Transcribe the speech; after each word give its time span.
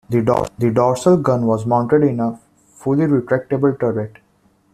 The 0.09 0.71
dorsal 0.73 1.17
gun 1.17 1.45
was 1.45 1.67
mounted 1.67 2.01
in 2.01 2.19
a 2.19 2.39
fully 2.73 3.05
retractable 3.05 3.79
turret. 3.79 4.17